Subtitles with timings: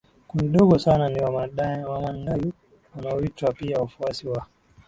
[0.27, 1.91] Kundi dogo sana ni Wamandayo
[2.93, 4.45] wanaoitwa pia wafuasi wa